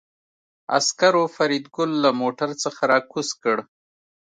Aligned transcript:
عسکرو 0.77 1.23
فریدګل 1.35 1.91
له 2.03 2.09
موټر 2.21 2.49
څخه 2.63 2.81
راکوز 2.91 3.29
کړ 3.41 3.57